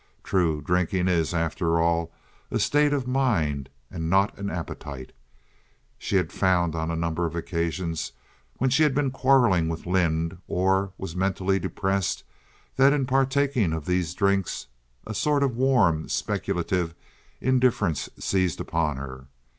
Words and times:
True, 0.23 0.63
drinking 0.63 1.07
is, 1.07 1.31
after 1.31 1.79
all, 1.79 2.11
a 2.49 2.57
state 2.57 2.91
of 2.91 3.05
mind, 3.07 3.69
and 3.91 4.09
not 4.09 4.35
an 4.35 4.49
appetite. 4.49 5.13
She 5.99 6.15
had 6.15 6.31
found 6.31 6.73
on 6.73 6.89
a 6.89 6.95
number 6.95 7.27
of 7.27 7.35
occasions 7.35 8.11
when 8.57 8.71
she 8.71 8.81
had 8.81 8.95
been 8.95 9.11
quarreling 9.11 9.69
with 9.69 9.85
Lynde 9.85 10.39
or 10.47 10.91
was 10.97 11.15
mentally 11.15 11.59
depressed 11.59 12.23
that 12.77 12.93
in 12.93 13.05
partaking 13.05 13.73
of 13.73 13.85
these 13.85 14.15
drinks 14.15 14.65
a 15.05 15.13
sort 15.13 15.43
of 15.43 15.55
warm, 15.55 16.09
speculative 16.09 16.95
indifference 17.39 18.09
seized 18.17 18.59
upon 18.59 18.97
her. 18.97 19.27